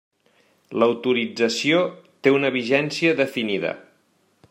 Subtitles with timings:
[0.83, 1.83] L'autorització
[2.27, 3.77] té una vigència definida.